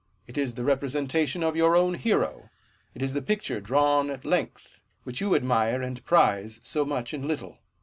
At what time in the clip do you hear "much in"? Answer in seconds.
6.83-7.27